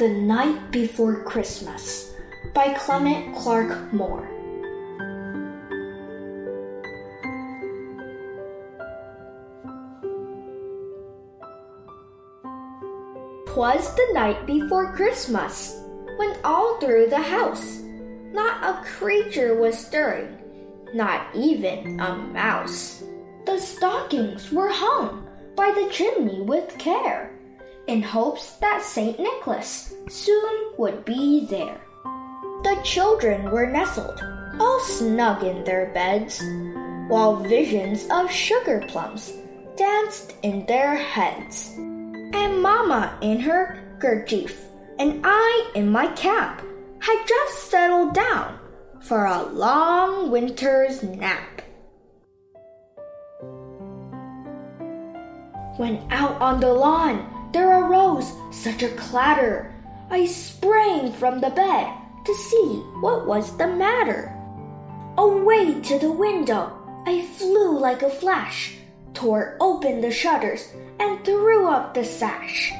[0.00, 2.14] The Night Before Christmas
[2.54, 4.26] by Clement Clarke Moore.
[13.48, 15.78] Twas the night before Christmas,
[16.16, 17.82] when all through the house
[18.32, 20.34] not a creature was stirring,
[20.94, 23.04] not even a mouse.
[23.44, 27.38] The stockings were hung by the chimney with care,
[27.90, 29.18] in hopes that St.
[29.18, 31.80] Nicholas soon would be there.
[32.62, 34.22] The children were nestled,
[34.60, 36.40] all snug in their beds,
[37.08, 39.32] while visions of sugar plums
[39.76, 41.74] danced in their heads.
[41.76, 44.66] And Mamma in her kerchief,
[45.00, 46.62] and I in my cap,
[47.00, 48.56] had just settled down
[49.00, 51.62] for a long winter's nap.
[55.76, 59.74] When out on the lawn there arose such a clatter,
[60.10, 61.92] I sprang from the bed
[62.24, 64.36] to see what was the matter.
[65.18, 66.76] Away to the window
[67.06, 68.76] I flew like a flash,
[69.14, 72.72] tore open the shutters, and threw up the sash.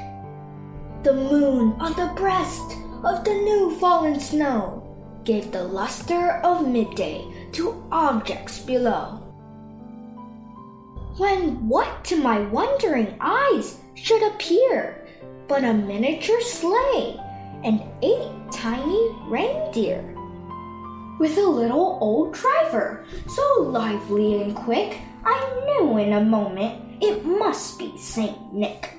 [1.02, 4.86] The moon on the breast of the new fallen snow
[5.24, 9.29] gave the luster of midday to objects below.
[11.20, 15.06] When what to my wondering eyes should appear
[15.48, 17.20] but a miniature sleigh
[17.62, 20.00] and eight tiny reindeer?
[21.18, 27.22] With a little old driver, so lively and quick, I knew in a moment it
[27.26, 28.94] must be Saint Nick.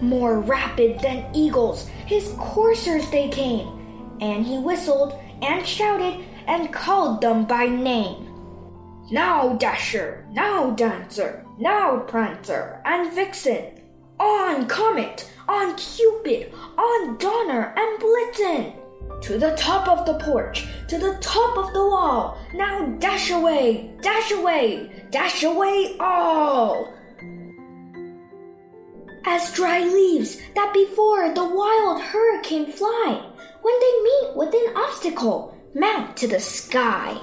[0.00, 7.20] More rapid than eagles, his coursers they came, and he whistled and shouted and called
[7.20, 8.32] them by name.
[9.10, 13.80] Now, Dasher, now, Dancer, now, Prancer and Vixen,
[14.18, 18.74] on Comet, on Cupid, on Donner and Blitzen.
[19.22, 23.92] To the top of the porch, to the top of the wall, now dash away,
[24.02, 26.96] dash away, dash away all!
[29.26, 33.20] as dry leaves that before the wild hurricane fly,
[33.60, 37.14] when they meet with an obstacle, mount to the sky.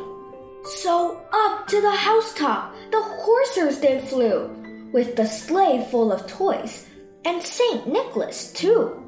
[0.63, 4.47] So up to the housetop the coursers they flew,
[4.93, 6.87] with the sleigh full of toys,
[7.25, 9.03] and Saint Nicholas too.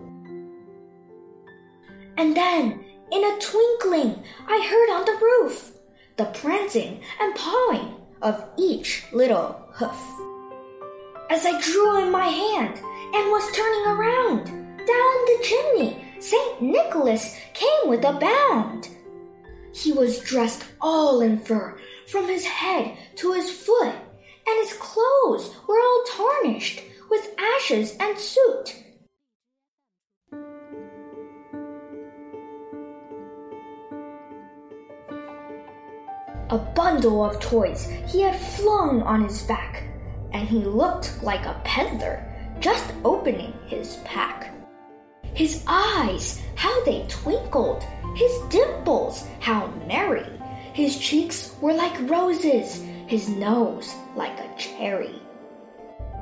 [2.17, 5.73] And then, in a twinkling, I heard on the roof
[6.17, 10.01] the prancing and pawing of each little hoof.
[11.29, 16.61] As I drew in my hand and was turning around, down the chimney, St.
[16.63, 18.89] Nicholas came with a bound.
[19.75, 21.78] He was dressed all in fur,
[22.08, 23.94] from his head to his foot,
[24.47, 28.84] and his clothes were all tarnished with ashes and soot.
[36.50, 39.84] A bundle of toys he had flung on his back,
[40.31, 42.24] and he looked like a peddler
[42.62, 44.53] just opening his pack.
[45.34, 47.84] His eyes, how they twinkled,
[48.16, 50.26] his dimples, how merry.
[50.74, 55.22] His cheeks were like roses, his nose like a cherry.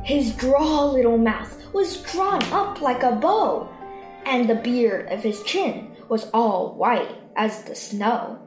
[0.04, 3.70] His draw little mouth was drawn up like a bow,
[4.26, 8.38] and the beard of his chin was all white as the snow.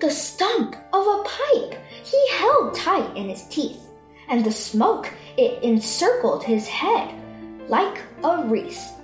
[0.00, 3.88] The stump of a pipe he held tight in his teeth,
[4.28, 7.14] and the smoke it encircled his head
[7.68, 8.97] like a wreath.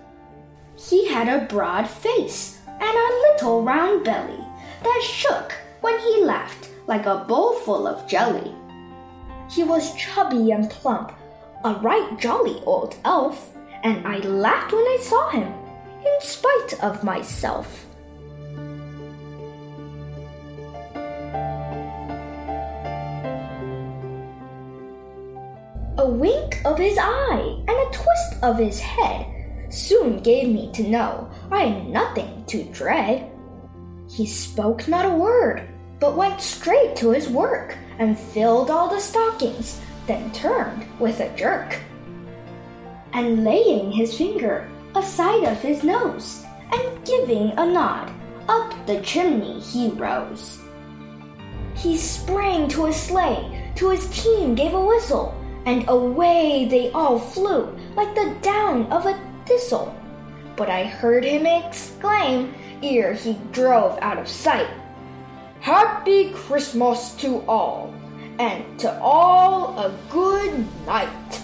[0.76, 4.44] He had a broad face and a little round belly
[4.82, 8.52] that shook when he laughed like a bowl full of jelly.
[9.48, 11.12] He was chubby and plump,
[11.64, 15.52] a right jolly old elf, and I laughed when I saw him,
[16.04, 17.86] in spite of myself.
[25.96, 29.33] A wink of his eye and a twist of his head
[29.74, 33.30] soon gave me to know I had nothing to dread.
[34.08, 35.68] He spoke not a word,
[36.00, 41.34] but went straight to his work and filled all the stockings, then turned with a
[41.36, 41.78] jerk.
[43.12, 48.12] And laying his finger aside of his nose, and giving a nod,
[48.48, 50.60] up the chimney he rose.
[51.74, 55.34] He sprang to his sleigh, to his team gave a whistle,
[55.66, 59.94] and away they all flew like the down of a thistle.
[60.56, 64.68] But I heard him exclaim ere he drove out of sight
[65.64, 67.94] Happy Christmas to all,
[68.38, 71.40] and to all a good night.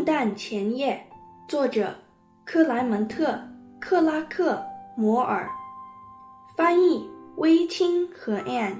[0.00, 0.98] 圣诞前夜，
[1.46, 1.94] 作者
[2.46, 3.32] 克莱门特·
[3.78, 4.54] 克拉克·
[4.96, 5.46] 摩尔，
[6.56, 7.06] 翻译
[7.36, 8.76] 微青和 Ann。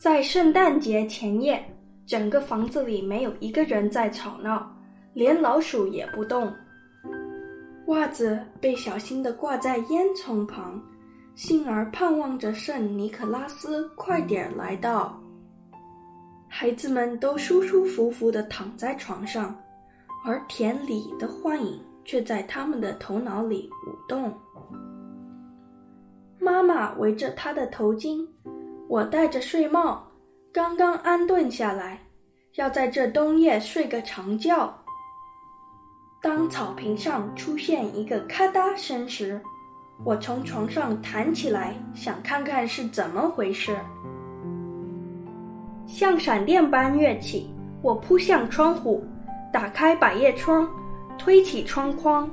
[0.00, 1.64] 在圣诞节前夜，
[2.08, 4.68] 整个房子里没有一个人在吵闹，
[5.14, 6.52] 连老鼠也不动。
[7.86, 10.82] 袜子被小心地挂在烟囱旁，
[11.36, 15.19] 幸而盼望着圣尼可拉斯快点来到。
[16.52, 19.56] 孩子们都舒舒服服地躺在床上，
[20.26, 24.34] 而田里的幻影却在他们的头脑里舞动。
[26.40, 28.26] 妈妈围着她的头巾，
[28.88, 30.04] 我戴着睡帽，
[30.52, 32.00] 刚刚安顿下来，
[32.56, 34.76] 要在这冬夜睡个长觉。
[36.20, 39.40] 当草坪上出现一个咔嗒声时，
[40.04, 43.78] 我从床上弹起来，想看看是怎么回事。
[45.92, 47.50] 像闪电般跃起，
[47.82, 49.04] 我扑向窗户，
[49.52, 50.66] 打开百叶窗，
[51.18, 52.30] 推起窗框。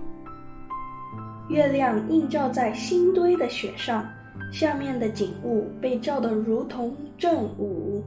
[1.50, 4.07] 月亮映照在新堆的雪上，
[4.54, 8.04] 下面的景物被照得如同正午。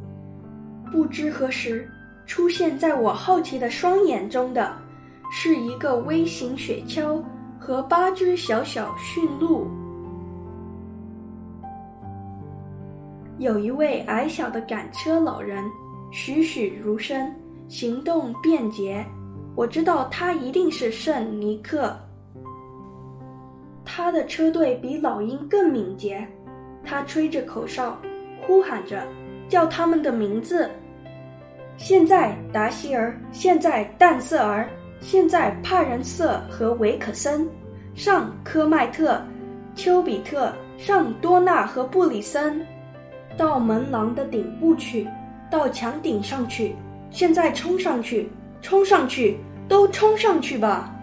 [0.92, 1.90] 不知何时，
[2.26, 4.72] 出现在我好奇的双眼中的，
[5.32, 7.20] 是一个微型雪橇
[7.58, 9.66] 和八只小小驯鹿。
[13.40, 15.64] 有一位矮小的赶车老人，
[16.12, 17.34] 栩栩如生，
[17.68, 19.02] 行动便捷。
[19.56, 21.96] 我知道他一定是圣尼克。
[23.82, 26.22] 他的车队比老鹰更敏捷。
[26.84, 27.98] 他吹着口哨，
[28.42, 29.06] 呼喊着，
[29.48, 30.70] 叫他们的名字。
[31.78, 34.68] 现在达希尔，现在淡瑟尔，
[35.00, 37.48] 现在帕仁瑟和维克森，
[37.94, 39.18] 上科迈特，
[39.74, 42.62] 丘比特，上多纳和布里森。
[43.40, 45.08] 到门廊的顶部去，
[45.50, 46.76] 到墙顶上去，
[47.10, 48.28] 现在冲上去，
[48.60, 50.94] 冲上去，都冲上去吧！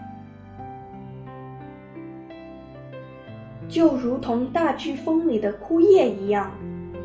[3.68, 6.48] 就如同大飓风里的枯叶一样，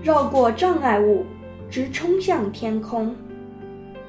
[0.03, 1.25] 绕过障碍物，
[1.67, 3.15] 直冲向天空。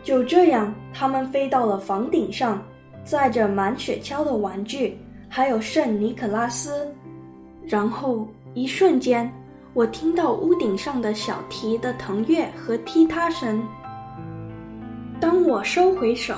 [0.03, 2.63] 就这样，他们飞到了房顶上，
[3.03, 6.87] 载着满雪橇的玩具，还有圣尼可拉斯。
[7.65, 9.33] 然后，一瞬间。
[9.75, 13.61] 我听到屋顶上的小提的腾跃和踢踏声。
[15.21, 16.37] 当我收回手，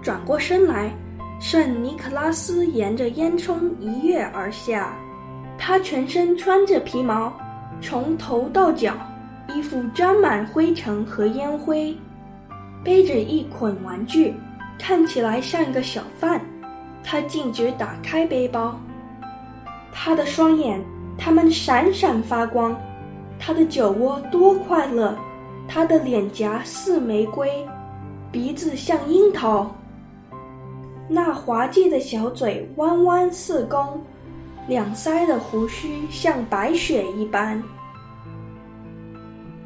[0.00, 0.94] 转过身来，
[1.40, 4.96] 圣尼可拉斯沿着烟囱一跃而下。
[5.58, 7.32] 他全身穿着皮毛，
[7.80, 8.94] 从头到脚，
[9.52, 11.92] 衣服沾满灰尘和烟灰，
[12.84, 14.32] 背着一捆玩具，
[14.78, 16.40] 看起来像一个小贩。
[17.02, 18.78] 他径直打开背包，
[19.90, 20.80] 他的双眼。
[21.18, 22.76] 它们闪闪发光，
[23.38, 25.16] 他的酒窝多快乐，
[25.66, 27.66] 他的脸颊似玫瑰，
[28.30, 29.74] 鼻子像樱桃，
[31.08, 34.00] 那滑稽的小嘴弯弯似弓，
[34.68, 37.62] 两腮的胡须像白雪一般。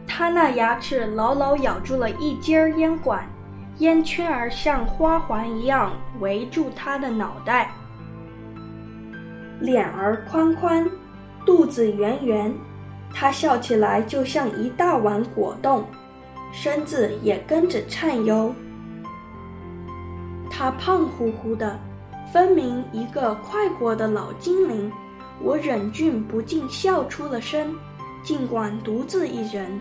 [0.06, 3.24] 他那牙齿牢牢咬住了一截烟管，
[3.78, 7.70] 烟圈儿像花环一样围住他的脑袋，
[9.60, 10.88] 脸儿宽宽。
[11.44, 12.54] 肚子圆圆，
[13.12, 15.84] 他笑起来就像一大碗果冻，
[16.52, 18.54] 身子也跟着颤悠。
[20.50, 21.78] 他胖乎乎的，
[22.32, 24.90] 分明一个快活的老精灵。
[25.42, 27.74] 我忍俊不禁笑出了声，
[28.22, 29.80] 尽管独自一人。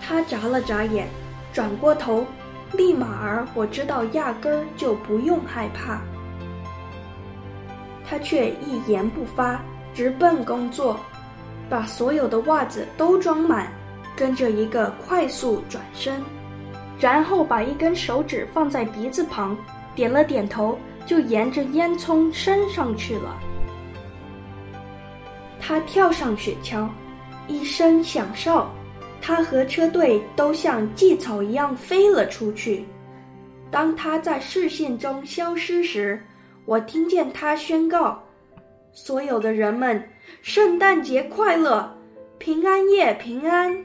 [0.00, 1.06] 他眨了眨眼，
[1.52, 2.26] 转过头，
[2.72, 6.00] 立马儿我知道压根儿就不用害怕。
[8.12, 9.58] 他却一言不发，
[9.94, 11.00] 直奔工作，
[11.70, 13.72] 把所有的袜子都装满，
[14.14, 16.20] 跟着一个快速转身，
[17.00, 19.56] 然后把一根手指放在鼻子旁，
[19.94, 23.34] 点了点头，就沿着烟囱升上去了。
[25.58, 26.86] 他跳上雪橇，
[27.48, 28.70] 一声响哨，
[29.22, 32.84] 他和车队都像蓟草一样飞了出去。
[33.70, 36.22] 当他在视线中消失时，
[36.64, 38.22] 我听见他宣告
[38.92, 40.08] ：“所有的人们，
[40.42, 41.96] 圣诞节快乐，
[42.38, 43.84] 平安夜平安。”